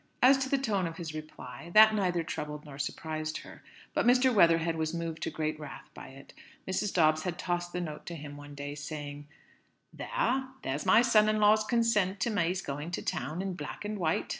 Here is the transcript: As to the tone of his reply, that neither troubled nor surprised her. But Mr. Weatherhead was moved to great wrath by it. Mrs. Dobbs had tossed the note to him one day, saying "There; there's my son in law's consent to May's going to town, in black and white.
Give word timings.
As 0.23 0.39
to 0.39 0.49
the 0.49 0.57
tone 0.57 0.87
of 0.87 0.97
his 0.97 1.13
reply, 1.13 1.69
that 1.75 1.93
neither 1.93 2.23
troubled 2.23 2.65
nor 2.65 2.79
surprised 2.79 3.37
her. 3.45 3.61
But 3.93 4.07
Mr. 4.07 4.33
Weatherhead 4.33 4.75
was 4.75 4.95
moved 4.95 5.21
to 5.21 5.29
great 5.29 5.59
wrath 5.59 5.91
by 5.93 6.07
it. 6.07 6.33
Mrs. 6.67 6.91
Dobbs 6.91 7.21
had 7.21 7.37
tossed 7.37 7.71
the 7.71 7.81
note 7.81 8.07
to 8.07 8.15
him 8.15 8.35
one 8.35 8.55
day, 8.55 8.73
saying 8.73 9.27
"There; 9.93 10.47
there's 10.63 10.87
my 10.87 11.03
son 11.03 11.29
in 11.29 11.37
law's 11.39 11.63
consent 11.63 12.19
to 12.21 12.31
May's 12.31 12.63
going 12.63 12.89
to 12.89 13.03
town, 13.03 13.43
in 13.43 13.53
black 13.53 13.85
and 13.85 13.99
white. 13.99 14.29